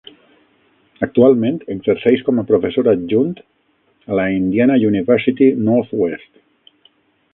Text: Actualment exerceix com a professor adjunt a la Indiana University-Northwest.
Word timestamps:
Actualment 1.07 1.59
exerceix 1.73 2.23
com 2.29 2.41
a 2.41 2.45
professor 2.53 2.85
adjunt 2.93 3.29
a 4.13 4.19
la 4.21 4.25
Indiana 4.39 4.79
University-Northwest. 4.93 6.33